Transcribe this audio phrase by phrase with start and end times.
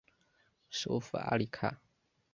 [0.71, 1.79] 首府阿里卡。